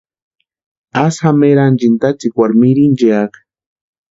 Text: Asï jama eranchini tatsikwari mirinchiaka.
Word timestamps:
Asï 1.03 1.19
jama 1.23 1.45
eranchini 1.51 1.97
tatsikwari 2.01 2.53
mirinchiaka. 2.61 3.39